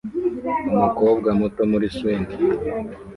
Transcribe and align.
Umukobwa 0.73 1.29
muto 1.39 1.61
muri 1.71 1.87
swingi 1.95 2.35